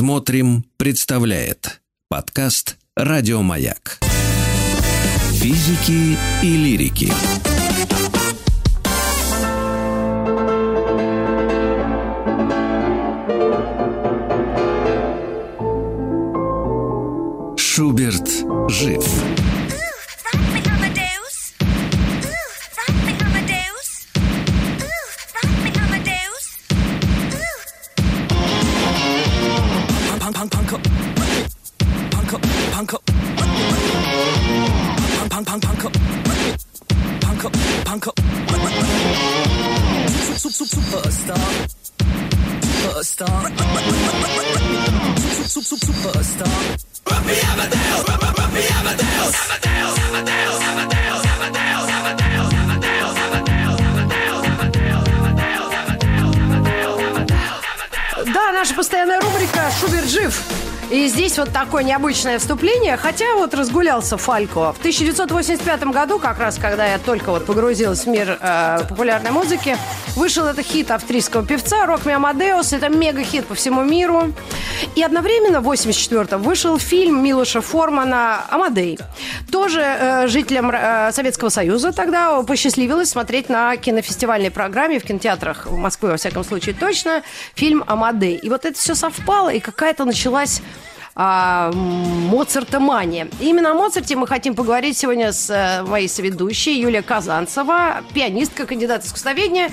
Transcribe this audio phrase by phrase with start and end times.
[0.00, 3.98] Смотрим, представляет подкаст Радиомаяк.
[5.32, 7.12] Физики и лирики.
[17.58, 18.26] Шуберт
[18.70, 19.04] жив.
[58.26, 60.38] Да, наша постоянная рубрика «Шуберт жив».
[60.90, 64.72] И здесь вот такое необычное вступление, хотя вот разгулялся Фалько.
[64.72, 69.76] В 1985 году, как раз когда я только вот погрузилась в мир э, популярной музыки,
[70.16, 72.72] вышел этот хит австрийского певца «Рок Амадеус».
[72.72, 74.32] Это мега-хит по всему миру.
[74.94, 78.98] И одновременно в 1984-м вышел фильм Милоша Формана «Амадей».
[79.50, 85.76] Тоже э, жителям э, Советского Союза тогда посчастливилось смотреть на кинофестивальной программе в кинотеатрах в
[85.76, 87.22] Москве, во всяком случае, точно,
[87.54, 88.36] фильм «Амадей».
[88.36, 90.62] И вот это все совпало, и какая-то началась
[91.14, 93.28] а, Моцартомания.
[93.40, 99.04] Именно о Моцарте мы хотим поговорить сегодня с а, моей соведущей Юлия Казанцева, пианистка, кандидат
[99.04, 99.70] искусствоведения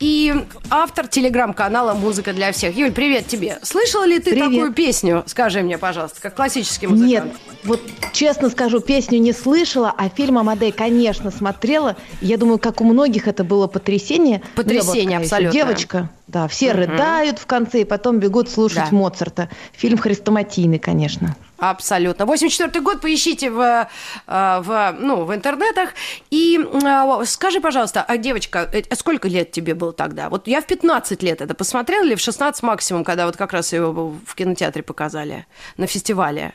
[0.00, 0.34] и
[0.70, 2.76] автор телеграм-канала «Музыка для всех».
[2.76, 3.58] Юль, привет тебе.
[3.62, 4.44] Слышала ли ты привет.
[4.44, 7.32] такую песню, скажи мне, пожалуйста, как классический музыкант?
[7.32, 7.82] Нет, вот
[8.12, 11.96] честно скажу, песню не слышала, а фильм «Амадей», конечно, смотрела.
[12.20, 14.42] Я думаю, как у многих это было потрясение.
[14.54, 15.52] Потрясение, ну, абсолютно.
[15.52, 16.78] Девочка, да, все угу.
[16.78, 18.96] рыдают в конце и потом бегут слушать да.
[18.96, 19.48] Моцарта.
[19.72, 21.36] Фильм хрестоматийный, конечно.
[21.58, 22.24] Абсолютно.
[22.24, 25.90] 84 год, поищите в, э, в, ну, в интернетах.
[26.30, 30.28] И э, скажи, пожалуйста, а девочка, э, сколько лет тебе было тогда?
[30.28, 33.72] Вот я в 15 лет это посмотрела или в 16 максимум, когда вот как раз
[33.72, 36.54] его в кинотеатре показали на фестивале?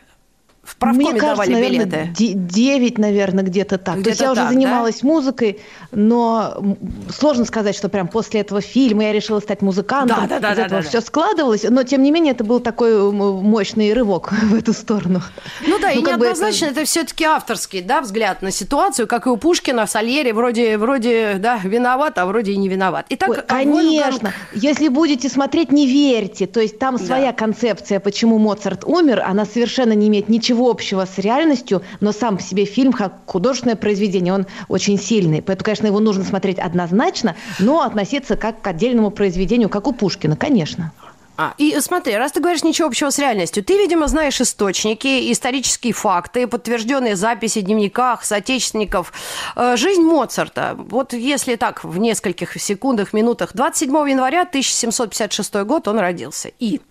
[0.64, 2.34] В правкоме Мне кажется, давали наверное, билеты.
[2.36, 3.96] 9, наверное, где-то так.
[3.96, 5.08] Где-то То есть я так, уже занималась да?
[5.10, 5.60] музыкой,
[5.92, 6.78] но
[7.14, 10.22] сложно сказать, что прям после этого фильма я решила стать музыкантом.
[10.22, 11.64] Да, да, да, Из да, этого да, все складывалось.
[11.70, 15.22] Но, тем не менее, это был такой мощный рывок в эту сторону.
[15.68, 19.30] Ну да, ну, и неоднозначно это, это все-таки авторский да, взгляд на ситуацию, как и
[19.30, 20.34] у Пушкина в Сальере.
[20.34, 23.08] Вроде, вроде да, виноват, а вроде и не виноват.
[23.10, 24.32] Итак, Ой, конечно.
[24.32, 24.34] Вольфганг...
[24.54, 26.48] Если будете смотреть, не верьте.
[26.48, 27.34] То есть там своя да.
[27.34, 29.24] концепция, почему Моцарт умер.
[29.26, 33.14] Она совершенно не имеет ничего ничего общего с реальностью, но сам по себе фильм, как
[33.26, 35.42] художественное произведение, он очень сильный.
[35.42, 40.36] Поэтому, конечно, его нужно смотреть однозначно, но относиться как к отдельному произведению, как у Пушкина,
[40.36, 40.92] конечно.
[41.36, 45.94] А, и смотри, раз ты говоришь ничего общего с реальностью, ты, видимо, знаешь источники, исторические
[45.94, 49.12] факты, подтвержденные записи в дневниках соотечественников.
[49.56, 50.76] Э, Жизнь Моцарта.
[50.78, 53.54] Вот если так, в нескольких секундах, минутах.
[53.56, 56.52] 27 января 1756 год он родился.
[56.60, 56.82] И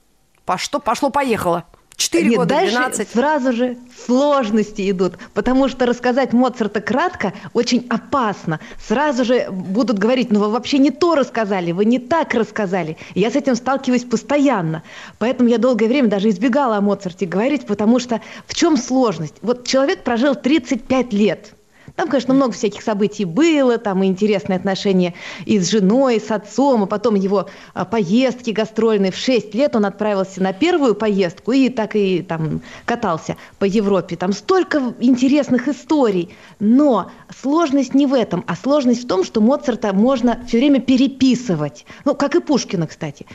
[0.44, 1.64] по что пошло-поехало.
[1.97, 3.08] 4 Нет, года, дальше 12.
[3.10, 3.76] сразу же
[4.06, 8.60] сложности идут, потому что рассказать Моцарта кратко очень опасно.
[8.86, 12.97] Сразу же будут говорить, ну вы вообще не то рассказали, вы не так рассказали.
[13.14, 14.82] Я с этим сталкиваюсь постоянно.
[15.19, 19.34] Поэтому я долгое время даже избегала о Моцарте говорить, потому что в чем сложность?
[19.42, 21.54] Вот человек прожил 35 лет–
[21.97, 26.31] там, конечно, много всяких событий было, там и интересные отношения и с женой, и с
[26.31, 29.12] отцом, а потом его а, поездки гастрольные.
[29.12, 34.16] В 6 лет он отправился на первую поездку и так и там катался по Европе.
[34.16, 36.34] Там столько интересных историй.
[36.60, 37.10] Но
[37.41, 41.84] сложность не в этом, а сложность в том, что Моцарта можно все время переписывать.
[42.04, 43.26] Ну, как и Пушкина, кстати.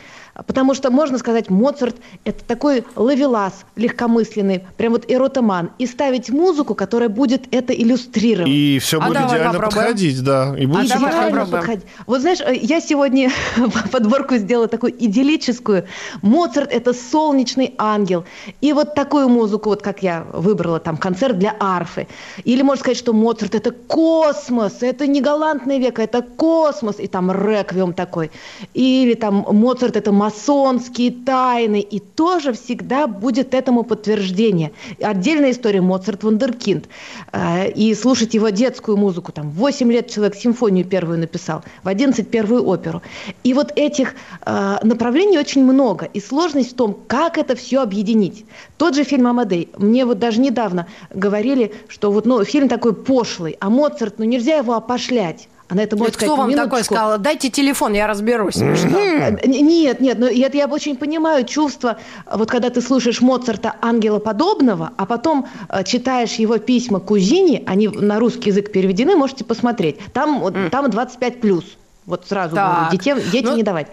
[0.45, 5.71] Потому что можно сказать, Моцарт– это такой ловелас легкомысленный, прям вот эротоман.
[5.79, 8.49] И ставить музыку, которая будет это иллюстрировать.
[8.49, 10.55] И все будет а идеально подходить, да.
[10.57, 11.85] И будет а идеально подходить.
[12.05, 13.31] Вот знаешь, я сегодня
[13.91, 15.85] подборку сделала такую идиллическую.
[16.21, 18.25] Моцарт– это солнечный ангел.
[18.61, 22.07] И вот такую музыку, вот как я выбрала, там, концерт для арфы.
[22.43, 26.99] Или можно сказать, что Моцарт– это космос, это не галантный век, это космос.
[26.99, 28.31] И там реквием такой.
[28.73, 34.71] Или там Моцарт– это масонские тайны, и тоже всегда будет этому подтверждение.
[35.01, 36.89] Отдельная история Моцарт Вундеркинд.
[37.31, 42.29] Э, и слушать его детскую музыку, там, 8 лет человек симфонию первую написал, в 11
[42.29, 43.01] первую оперу.
[43.45, 44.15] И вот этих
[44.45, 48.45] э, направлений очень много, и сложность в том, как это все объединить.
[48.77, 53.55] Тот же фильм «Амадей», мне вот даже недавно говорили, что вот, ну, фильм такой пошлый,
[53.61, 55.47] а Моцарт, ну, нельзя его опошлять.
[55.69, 56.69] А на это можно сказать, кто вам минуточку.
[56.69, 57.17] такой сказал?
[57.19, 58.55] Дайте телефон, я разберусь.
[58.55, 61.97] Нет, нет, ну я, я очень понимаю чувство,
[62.31, 67.89] вот когда ты слушаешь Моцарта ангела подобного, а потом э, читаешь его письма кузине, они
[67.89, 69.99] на русский язык переведены, можете посмотреть.
[70.13, 70.69] Там, mm.
[70.69, 71.65] там 25 плюс.
[72.05, 73.87] Вот сразу говорю, детям, дети ну, не давать.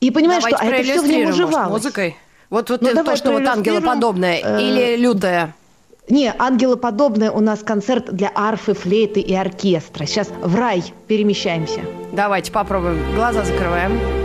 [0.00, 1.70] И понимаешь, что а это все в нем уживалось.
[1.70, 2.16] музыкой.
[2.48, 4.62] Вот, вот ну, то, что вот ангелоподобное э...
[4.62, 5.54] или лютое.
[6.08, 10.04] Не, ангелоподобное у нас концерт для арфы, флейты и оркестра.
[10.04, 11.80] Сейчас в рай перемещаемся.
[12.12, 12.98] Давайте попробуем.
[13.14, 14.23] Глаза закрываем.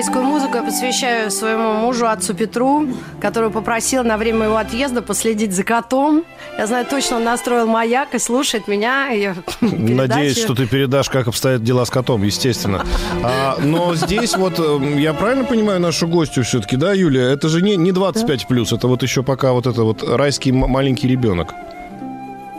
[0.00, 2.88] Райскую музыку я посвящаю своему мужу, отцу Петру,
[3.20, 6.24] который попросил на время его отъезда последить за котом.
[6.56, 9.12] Я знаю точно, он настроил маяк и слушает меня.
[9.12, 9.30] И
[9.60, 12.82] Надеюсь, что ты передашь, как обстоят дела с котом, естественно.
[13.22, 17.30] А, но здесь вот, эм, я правильно понимаю нашу гостью все-таки, да, Юлия?
[17.30, 21.08] Это же не, не 25+, плюс, это вот еще пока вот это вот райский маленький
[21.08, 21.52] ребенок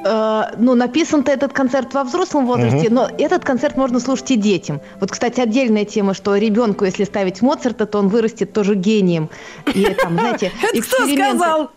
[0.04, 2.96] ну, написан-то этот концерт во взрослом возрасте, угу.
[2.96, 4.82] но этот концерт можно слушать и детям.
[5.00, 9.30] Вот, кстати, отдельная тема, что ребенку, если ставить Моцарта, то он вырастет тоже гением.
[9.74, 11.38] И там, знаете, эксперименты...
[11.38, 11.72] Кто сказал?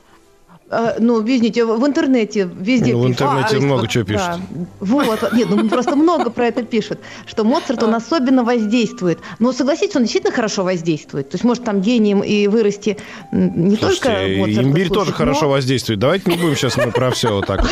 [0.71, 4.27] А, ну, извините, в интернете везде ну, В интернете а, много вот, чего пишут.
[4.27, 4.41] Да.
[4.81, 9.19] Вот, нет, ну просто много про это пишут, что Моцарт, он особенно воздействует.
[9.39, 11.29] Но согласитесь, он действительно хорошо воздействует.
[11.29, 12.97] То есть, может, там гением и вырасти
[13.31, 14.67] не Слушайте, только Моцарт.
[14.67, 15.17] имбирь тоже но...
[15.17, 15.99] хорошо воздействует.
[15.99, 17.65] Давайте не будем сейчас мы про все вот так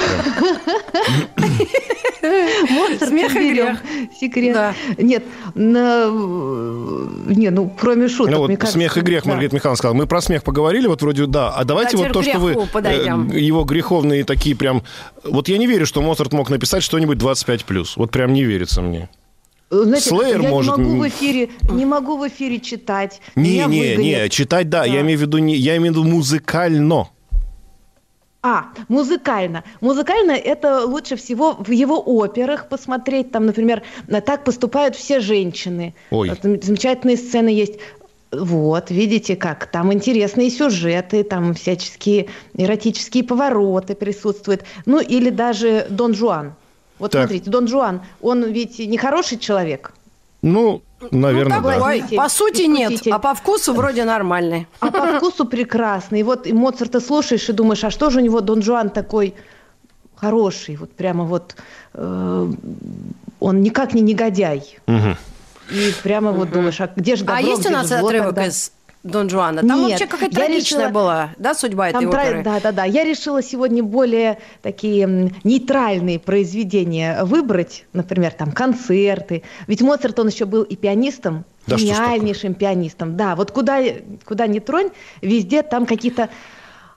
[2.23, 3.83] Моцарт Смех и грех.
[4.19, 4.55] Секрет.
[4.55, 4.75] Да.
[4.99, 5.25] Нет,
[5.55, 6.07] на...
[7.27, 9.31] не, ну, кроме шуток, ну, вот кажется, смех и грех, да.
[9.31, 9.95] Маргарита Михайловна сказала.
[9.95, 11.51] Мы про смех поговорили, вот вроде, да.
[11.51, 12.67] А давайте да, вот то, что вы...
[12.73, 13.31] Подойдем.
[13.31, 14.83] Э, его греховные такие прям...
[15.25, 17.93] Вот я не верю, что Моцарт мог написать что-нибудь 25+.
[17.97, 19.09] Вот прям не верится мне.
[19.73, 20.77] Знаете, Слеер я может...
[20.77, 23.23] не могу в эфире, не могу в эфире читать.
[23.35, 24.85] Не, не, не, читать, да, да.
[24.85, 27.09] Я имею в виду не, я имею в виду музыкально.
[28.45, 29.63] А, музыкально.
[29.81, 33.31] Музыкально это лучше всего в его операх посмотреть.
[33.31, 33.83] Там, например,
[34.27, 35.95] так поступают все женщины.
[36.11, 36.33] Ой.
[36.43, 37.79] Замечательные сцены есть.
[38.33, 44.65] Вот, видите как, там интересные сюжеты, там всяческие эротические повороты присутствуют.
[44.87, 46.55] Ну, или даже Дон Жуан.
[46.99, 47.23] Вот так.
[47.23, 49.93] смотрите, Дон Жуан, он ведь не хороший человек.
[50.41, 52.03] Ну, Наверное, ну, такой.
[52.11, 52.17] да.
[52.17, 54.67] По сути нет, а по вкусу вроде нормальный.
[54.81, 56.21] А по вкусу прекрасный.
[56.21, 59.35] И вот и Моцарта слушаешь и думаешь, а что же у него Дон Жуан такой
[60.15, 61.57] хороший, вот прямо вот
[61.95, 62.53] э,
[63.41, 64.79] он никак не негодяй.
[64.87, 65.17] Угу.
[65.73, 66.41] И прямо угу.
[66.41, 68.47] вот думаешь, а где же добро, А есть у нас отрывок тогда?
[68.47, 69.63] из Дон Жуана.
[69.63, 70.93] Там Нет, вообще какая-то трагичная решила...
[70.93, 72.43] была, да, судьба этой Там оперы?
[72.45, 72.85] Да, да, да.
[72.85, 79.43] Я решила сегодня более такие нейтральные произведения выбрать, например, там концерты.
[79.67, 83.17] Ведь Моцарт, он еще был и пианистом, да, гениальнейшим пианистом.
[83.17, 83.81] Да, вот куда,
[84.25, 84.91] куда ни тронь,
[85.21, 86.29] везде там какие-то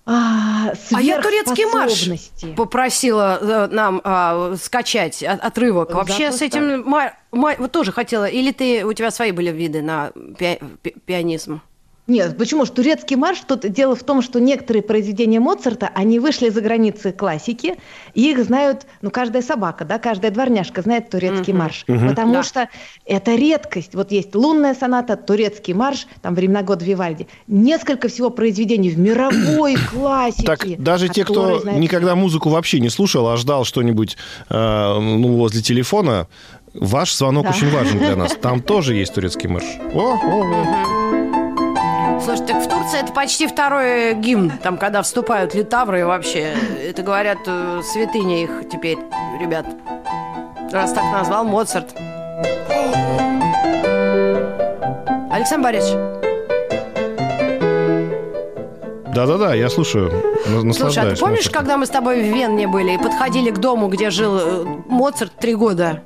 [0.08, 2.08] а, а я турецкий марш
[2.56, 5.96] попросила э, нам а, скачать отрывок.
[5.96, 8.26] Вообще с этим ма, ма, вот тоже хотела.
[8.26, 11.62] Или ты у тебя свои были виды на пи, пи, пианизм?
[12.08, 13.40] Нет, почему ж турецкий марш?
[13.48, 17.78] Тут дело в том, что некоторые произведения Моцарта, они вышли за границы классики,
[18.14, 21.62] и их знают, ну, каждая собака, да, каждая дворняжка знает турецкий Мгм.
[21.64, 21.84] марш.
[21.88, 22.44] Потому Да.
[22.44, 22.70] что
[23.06, 23.96] это редкость.
[23.96, 27.28] Вот есть лунная соната, турецкий марш, там времена года Вивальди.
[27.48, 30.46] Несколько всего произведений в мировой классике.
[30.46, 34.16] Так даже те, кто знают- никогда музыку вообще не слушал, а ждал что-нибудь
[34.50, 36.28] э, ну, возле телефона,
[36.76, 37.50] ваш звонок Да.
[37.50, 38.36] очень важен для нас.
[38.42, 39.66] Там тоже есть турецкий марш.
[39.92, 41.25] О, о, о.
[42.24, 46.54] Слушай, так в Турции это почти второй гимн, там, когда вступают литавры и вообще.
[46.84, 48.98] Это, говорят, э, святыня их теперь,
[49.40, 49.66] ребят.
[50.72, 51.94] Раз так назвал Моцарт.
[55.32, 56.16] Александр Борисович,
[59.14, 60.12] Да-да-да, я слушаю.
[60.74, 61.54] слушай, а ты помнишь, Моцартом.
[61.54, 65.34] когда мы с тобой в Вене были и подходили к дому, где жил э, Моцарт
[65.40, 66.04] три года?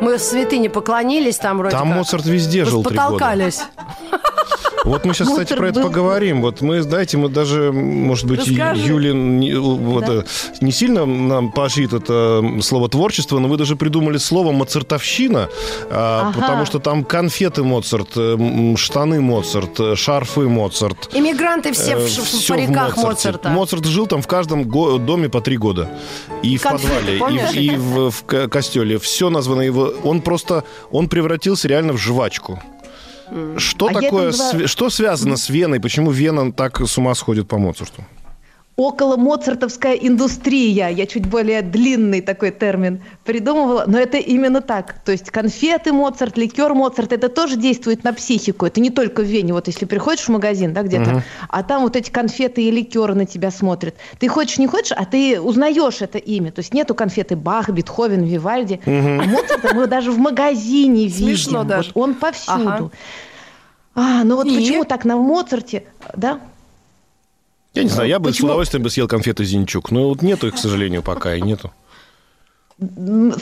[0.00, 1.98] Мы в святыне поклонились там вроде Там как.
[1.98, 3.12] Моцарт везде жил три года.
[3.12, 3.62] Потолкались.
[4.84, 6.42] Вот мы сейчас, кстати, про это был- поговорим.
[6.42, 8.86] Вот мы, знаете, мы даже, может быть, Расскажи.
[8.86, 10.24] Юлин не, вот, э,
[10.60, 15.48] не сильно нам пожит это слово творчество, но вы даже придумали слово «моцартовщина»,
[15.90, 16.40] а, Ага.
[16.40, 21.08] потому что там конфеты Моцарт, э, штаны Моцарт, э, шарфы Моцарт.
[21.14, 23.06] Иммигранты все в, Э, в париках Моцарте.
[23.06, 23.48] Моцарта.
[23.48, 24.64] Моцарт жил там в каждом
[25.06, 25.88] доме по три года.
[26.42, 27.52] И в подвале, помнишь?
[27.54, 28.98] и, и в, в ко- костеле.
[28.98, 29.92] Все названо его.
[30.04, 32.60] Он просто, он превратился реально в жвачку.
[33.58, 35.80] Что А такое, св- что связано с Веной?
[35.80, 38.04] Почему Вена так с ума сходит по Моцарту?
[38.76, 40.88] Около моцартовская индустрия.
[40.88, 44.96] Я чуть более длинный такой термин придумывала, но это именно так.
[45.04, 48.66] То есть конфеты Моцарт, ликер Моцарт, это тоже действует на психику.
[48.66, 49.52] Это не только в Вене.
[49.52, 53.26] Вот если приходишь в магазин, да, где-то, а там вот эти конфеты и ликеры на
[53.26, 53.94] тебя смотрят.
[54.18, 56.50] Ты хочешь, не хочешь, а ты узнаешь это имя.
[56.50, 58.80] То есть нету конфеты Бах, Бетховен, Вивальди.
[58.86, 61.68] А Моцарта мы даже в магазине Смешно видим.
[61.68, 61.92] даже.
[61.94, 62.68] Вот он повсюду.
[62.68, 62.90] Ага.
[63.94, 64.56] А, ну вот И?
[64.56, 65.84] почему так на Моцарте,
[66.16, 66.40] да?
[67.74, 68.48] Я не знаю, я бы с Почему?
[68.48, 71.72] удовольствием бы съел конфеты Зинчук, но вот нету их, к сожалению, пока и нету.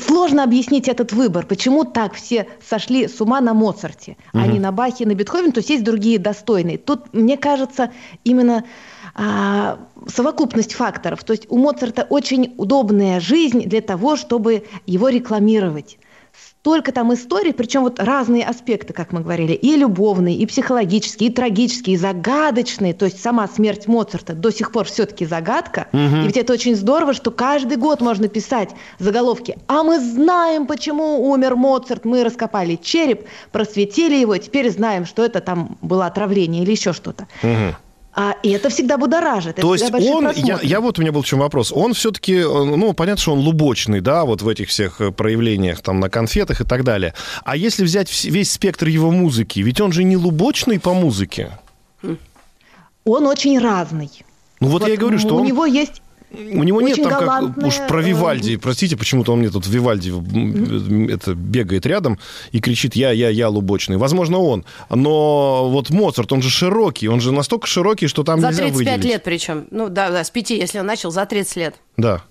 [0.07, 4.73] Сложно объяснить этот выбор, почему так все сошли с ума на Моцарте, а не на
[4.73, 6.77] Бахе, на Бетховене, то есть есть другие достойные.
[6.77, 7.93] Тут, мне кажется,
[8.25, 8.65] именно
[9.15, 11.25] а, совокупность факторов.
[11.25, 15.99] То есть у Моцарта очень удобная жизнь для того, чтобы его рекламировать.
[16.62, 21.33] Столько там историй, причем вот разные аспекты, как мы говорили, и любовные, и психологические, и
[21.33, 22.95] трагические, и загадочные.
[22.95, 25.88] То есть сама смерть Моцарта до сих пор все-таки загадка.
[26.23, 29.59] И ведь это очень здорово, что каждый год можно писать заголовки.
[29.66, 32.04] А мы знаем, почему умер Моцарт.
[32.04, 37.26] Мы раскопали череп, просветили его, теперь знаем, что это там было отравление или еще что-то.
[38.14, 39.52] А, и это всегда будоражит.
[39.52, 41.73] это То есть всегда большие он, я, я вот у меня был в чем вопрос,
[41.73, 45.99] он все-таки, ну, понятно, что он лубочный, да, вот в этих всех э, проявлениях, там,
[45.99, 47.14] на конфетах и так далее.
[47.45, 51.59] А если взять весь спектр его музыки, ведь он же не лубочный по музыке.
[53.04, 54.11] Он очень разный.
[54.61, 56.02] Ну вот, я и говорю, что у он, него есть
[56.33, 59.67] у него нет там как галантная, уж про э, Вивальди, простите, почему-то он мне тут
[59.67, 60.12] Вивальди
[61.12, 62.19] это бегает рядом
[62.53, 63.97] и кричит «я, я, я лубочный».
[63.97, 64.65] Возможно, он.
[64.91, 68.75] Но вот Моцарт, он же широкий, он же настолько широкий, что там За нельзя 35
[68.97, 69.05] выделить.
[69.05, 69.67] лет причем.
[69.71, 71.75] Ну да, да, с 5, если он начал, за 30 лет.
[71.97, 72.23] Да.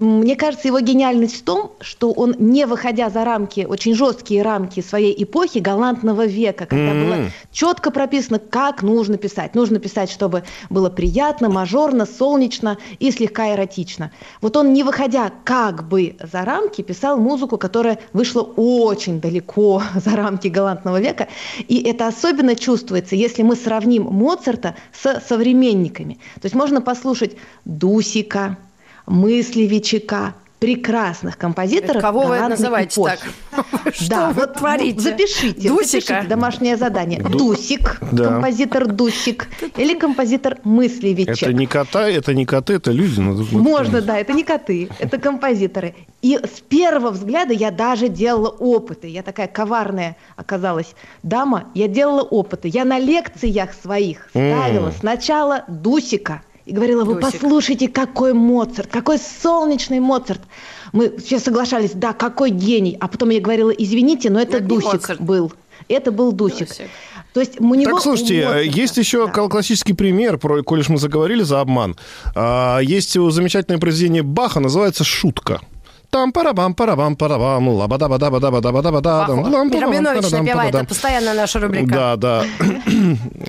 [0.00, 4.80] Мне кажется, его гениальность в том, что он, не выходя за рамки, очень жесткие рамки
[4.80, 7.04] своей эпохи, галантного века, когда Мгм.
[7.04, 7.16] было
[7.52, 9.54] четко прописано, как нужно писать.
[9.54, 14.10] Нужно писать, чтобы было приятно, мажорно, солнечно и слегка эротично.
[14.40, 20.16] Вот он, не выходя как бы за рамки, писал музыку, которая вышла очень далеко за
[20.16, 21.28] рамки галантного века.
[21.68, 26.14] И это особенно чувствуется, если мы сравним Моцарта с современниками.
[26.40, 28.56] То есть можно послушать Дусика,
[29.06, 32.02] Мыслевичика, прекрасных композиторов.
[32.02, 33.16] Кого вы называете эпохи.
[33.50, 33.94] так?
[33.94, 35.00] Что Да, вы вот творите?
[35.00, 36.00] Запишите, Дусика?
[36.06, 37.18] запишите домашнее задание.
[37.22, 38.24] Дусик, Да.
[38.26, 41.42] композитор Дусик или композитор Мыслевичек.
[41.42, 43.18] Это не кота, это не коты, это люди.
[43.18, 45.94] ну, тут- Можно, да, это не коты, это композиторы.
[46.20, 49.08] И с первого взгляда я даже делала опыты.
[49.08, 51.64] Я такая коварная оказалась дама.
[51.72, 52.68] Я делала опыты.
[52.68, 54.92] Я на лекциях своих ставила М.
[54.92, 56.42] сначала Дусика.
[56.70, 57.40] И говорила, вы Дусик.
[57.40, 60.40] послушайте, какой Моцарт, какой солнечный Моцарт.
[60.92, 62.96] Мы все соглашались, да, какой гений.
[63.00, 65.20] А потом я говорила, извините, но это Это не Дусик Моцарт.
[65.20, 65.52] был.
[65.88, 66.68] Это был Дусик.
[66.68, 66.86] Дусик.
[67.32, 67.90] То есть у него...
[67.92, 69.32] Так, слушайте, у Моцарта- есть еще да.
[69.32, 71.96] кл- классический пример, про, коль уж мы заговорили за обман.
[72.36, 75.60] А, Есть замечательное произведение Баха, называется «Шутка».
[76.10, 79.80] Там парабам парабам парабам лабада бада бада бада бада бада Баху.
[79.80, 81.86] Рабинович напевает, это постоянно наша рубрика.
[81.86, 82.44] Да, да.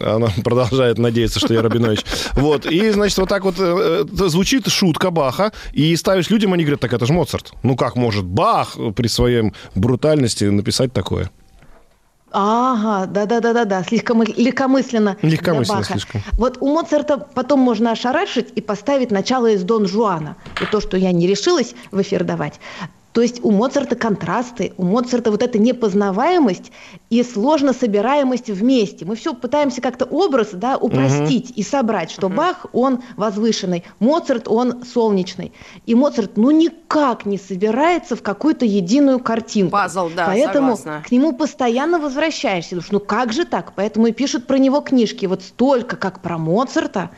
[0.15, 2.05] Она продолжает надеяться, что я Рабинович.
[2.33, 2.67] Вот.
[2.67, 6.81] И, значит, вот так вот э, э, звучит шутка Баха, и ставишь людям, они говорят,
[6.81, 7.51] так это же Моцарт.
[7.63, 11.31] Ну как может Бах при своем брутальности написать такое?
[12.31, 15.17] Ага, да-да-да-да-да, слишком легкомысленно.
[15.21, 16.21] Легкомысленно слишком.
[16.33, 20.37] Вот у Моцарта потом можно ошарашить и поставить начало из Дон Жуана.
[20.61, 22.59] И то, что я не решилась в эфир давать.
[23.13, 26.71] То есть у Моцарта контрасты, у Моцарта вот эта непознаваемость
[27.09, 29.05] и сложно собираемость вместе.
[29.05, 31.53] Мы все пытаемся как-то образ да, упростить угу.
[31.57, 32.35] и собрать, что угу.
[32.35, 35.51] Бах, он возвышенный, Моцарт, он солнечный.
[35.85, 39.71] И Моцарт, ну, никак не собирается в какую-то единую картинку.
[39.71, 41.03] Пазл, да, Поэтому согласна.
[41.05, 42.71] к нему постоянно возвращаешься.
[42.71, 43.73] Думаешь, ну, как же так?
[43.75, 45.25] Поэтому и пишут про него книжки.
[45.25, 47.09] Вот столько, как про Моцарта,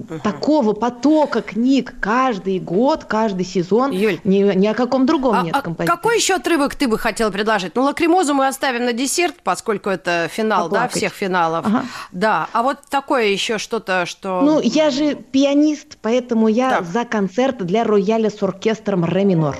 [0.00, 0.20] угу.
[0.20, 3.90] такого потока книг каждый год, каждый сезон.
[3.90, 5.96] Юль, ни, ни о каком другом а, нет а композитора.
[5.96, 7.74] Какой еще отрывок ты бы хотел предложить?
[7.74, 10.92] Ну, лакримозу мы оставим на десерт, поскольку это финал, Поплакать.
[10.92, 11.66] да, всех финалов.
[11.66, 11.84] Ага.
[12.12, 14.42] Да, а вот такое еще что-то, что...
[14.42, 16.84] Ну, я же пианист, поэтому я Так.
[16.84, 19.56] за концерт для рояля с оркестром ре минор.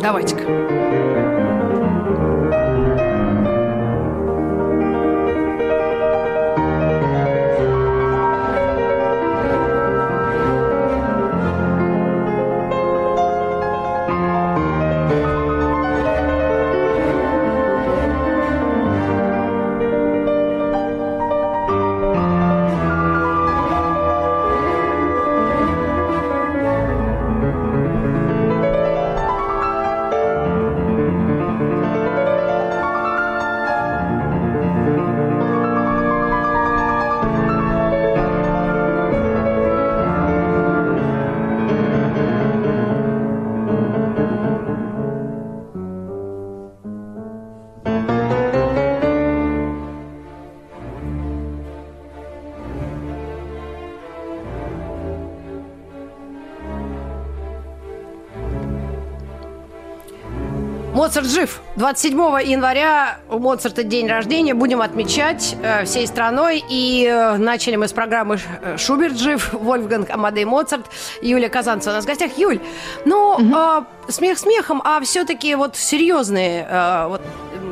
[0.00, 1.13] Давайте-ка.
[61.14, 61.60] Моцарт жив.
[61.76, 64.52] 27 января у Моцарта день рождения.
[64.52, 66.64] Будем отмечать э, всей страной.
[66.68, 70.86] И э, начали мы с программы э, «Шуберт жив», Вольфганг Амадей Моцарт,
[71.22, 72.36] Юлия Казанцева у нас в гостях.
[72.36, 72.58] Юль,
[73.04, 77.22] ну, э, смех смехом, а все-таки вот серьезные э, вот,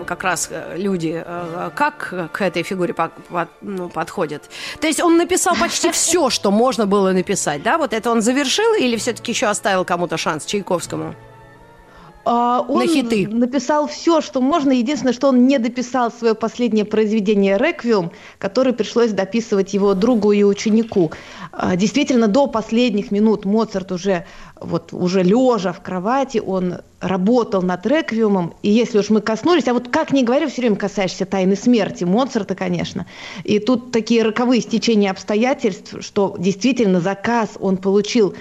[0.06, 4.44] как раз э, люди, э, как к этой фигуре по- по- ну, подходят?
[4.80, 7.76] То есть он написал почти все, что можно было написать, да?
[7.76, 11.16] Вот это он завершил или все-таки еще оставил кому-то шанс Чайковскому?
[12.24, 13.26] А, он На хиты.
[13.28, 14.70] написал все, что можно.
[14.72, 20.42] Единственное, что он не дописал свое последнее произведение «Реквиум», которое пришлось дописывать его другу и
[20.44, 21.10] ученику.
[21.52, 24.26] А, Действительно, до последних минут Моцарт уже,
[24.60, 28.54] вот, уже лежа в кровати, он работал над «Реквиумом».
[28.62, 32.04] И если уж мы коснулись, а вот как ни говори, все время касаешься тайны смерти
[32.04, 33.06] Моцарта, конечно.
[33.44, 38.34] И тут такие роковые стечения обстоятельств, что действительно заказ он получил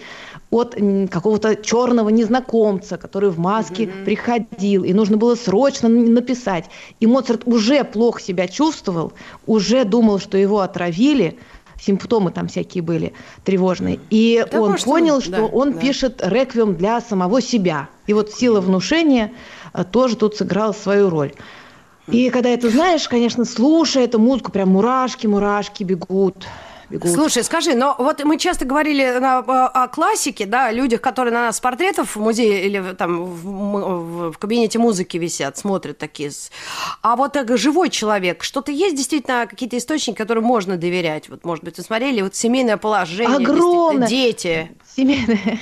[0.51, 0.75] от
[1.09, 6.65] какого-то черного незнакомца, который в маске приходил, и нужно было срочно написать.
[6.99, 9.13] И Моцарт уже плохо себя чувствовал,
[9.47, 11.39] уже думал, что его отравили,
[11.81, 13.13] симптомы там всякие были
[13.43, 13.99] тревожные.
[14.09, 15.79] И Да, он может, понял, он- что да, он да.
[15.79, 17.89] пишет реквием для самого себя.
[18.07, 19.31] И вот сила внушения
[19.73, 21.33] э, тоже тут сыграла свою роль.
[22.07, 26.45] И когда это знаешь, конечно, слушая эту музыку, прям мурашки, мурашки бегут.
[26.91, 27.11] Бегут.
[27.11, 31.33] Слушай, скажи, но вот мы часто говорили на- о, о классике, да, о людях, которые
[31.33, 36.31] на нас портретов в музее или там в, в кабинете музыки висят, смотрят такие.
[37.01, 41.29] А вот э, живой человек, что-то есть действительно какие-то источники, которым можно доверять?
[41.29, 44.07] Вот, может быть, вы смотрели, вот семейное положение, Огромное.
[44.07, 44.71] дети.
[44.95, 45.59] Семейное.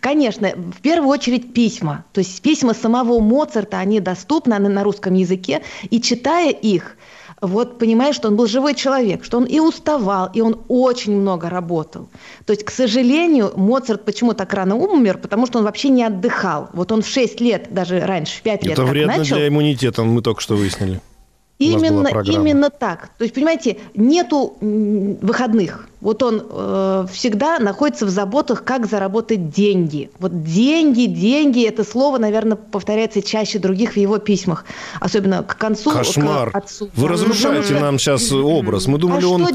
[0.00, 2.04] Конечно, в первую очередь письма.
[2.12, 5.62] То есть письма самого Моцарта, они доступны они на русском языке.
[5.90, 6.96] И читая их,
[7.40, 11.50] вот понимаешь, что он был живой человек, что он и уставал, и он очень много
[11.50, 12.08] работал.
[12.46, 15.18] То есть, к сожалению, Моцарт почему так рано умер?
[15.18, 16.70] Потому что он вообще не отдыхал.
[16.72, 19.36] Вот он в 6 лет, даже раньше, в 5 лет Это как вредно начал.
[19.36, 21.00] для иммунитета, мы только что выяснили.
[21.58, 23.10] Именно, именно так.
[23.16, 25.88] То есть, понимаете, нету выходных.
[26.06, 30.08] Вот он э, всегда находится в заботах, как заработать деньги.
[30.20, 34.64] Вот деньги, деньги, это слово, наверное, повторяется чаще других в его письмах.
[35.00, 36.52] Особенно к концу, Кошмар.
[36.52, 36.90] к отцу.
[36.94, 38.86] Вы разрушаете ну, нам сейчас образ.
[38.86, 39.50] Мы думали, А он, он,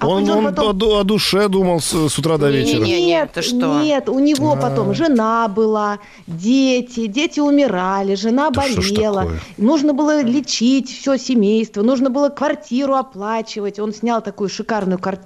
[0.00, 2.82] А он, он потом- о, ду- о душе думал с, с утра до вечера.
[2.82, 3.82] Не, Нет, ты что?
[3.82, 4.56] нет, у него А.
[4.56, 12.08] потом жена была, дети, дети умирали, жена Да болела, нужно было лечить все семейство, нужно
[12.08, 13.78] было квартиру оплачивать.
[13.78, 15.20] Он снял такую шикарную квар-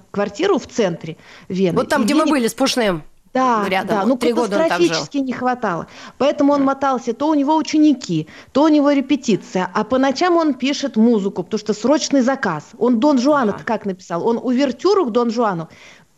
[0.56, 1.16] квартиру в центре
[1.48, 1.76] Вены.
[1.76, 3.02] Вот там, где мы денег- были с Пушным.
[3.34, 3.88] Да, рядом.
[3.98, 5.88] да, ну Три катастрофически не хватало.
[6.16, 10.54] Поэтому он мотался, то у него ученики, то у него репетиция, а по ночам он
[10.54, 12.64] пишет музыку, потому что срочный заказ.
[12.78, 13.62] Он Дон Жуана Ага.
[13.64, 14.26] как написал?
[14.26, 15.68] Он увертюру к Дон Жуану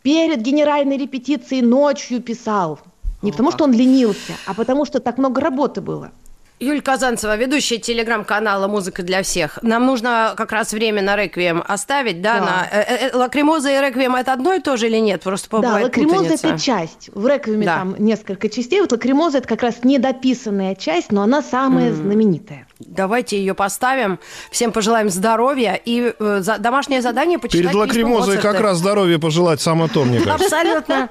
[0.02, 2.78] перед генеральной репетицией ночью писал.
[3.22, 6.12] Не О, потому, что он ленился, а потому, что так много работы было.
[6.60, 9.60] Юль Казанцева, ведущая телеграм-канала «Музыка для всех».
[9.62, 12.40] Нам нужно как раз время на реквием оставить, да?
[12.40, 12.44] Да.
[12.44, 15.22] На, э, э, лакримоза и реквием это одно и то же или нет?
[15.22, 17.10] Просто Да, лакримоза это часть.
[17.14, 17.76] В реквиеме Да.
[17.76, 18.80] там несколько частей.
[18.80, 22.66] Вот лакримоза это как раз недописанная часть, но она самая знаменитая.
[22.80, 24.18] Давайте ее поставим.
[24.50, 29.60] Всем пожелаем здоровья и э, за- домашнее задание почитать Перед лакримозой как раз здоровье пожелать
[29.60, 30.44] само то, мне кажется.
[30.44, 31.08] Абсолютно.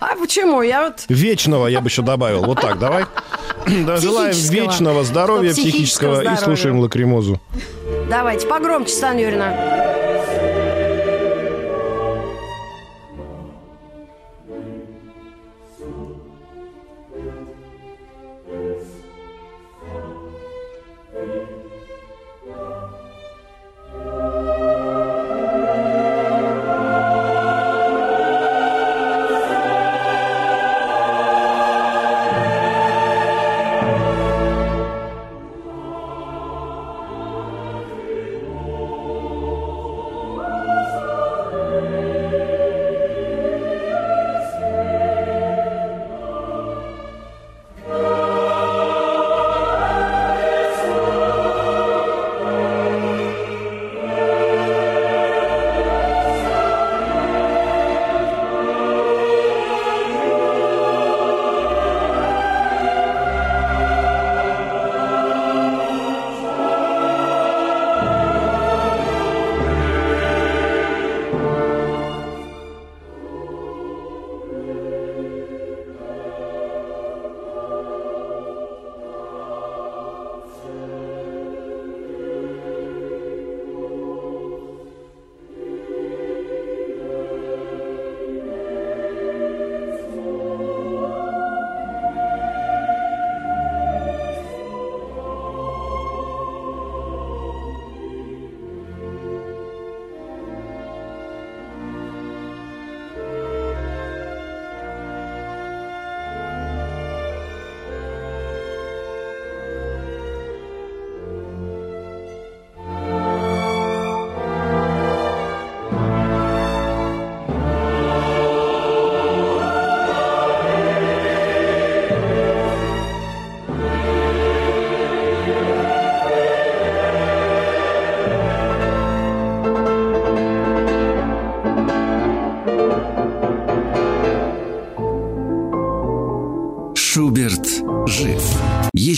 [0.00, 0.60] А почему?
[0.62, 1.04] Я вот...
[1.08, 2.44] Вечного я бы еще добавил.
[2.44, 3.04] Вот так, давай.
[3.86, 6.44] Да, желаем вечного здоровья Психического психического и здоровья.
[6.44, 7.40] слушаем лакримозу.
[8.08, 10.17] Давайте, погромче, Светлана Юрьевна.